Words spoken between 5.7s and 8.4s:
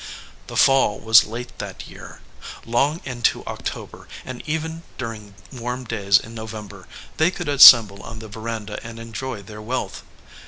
days in November, they could assemble on the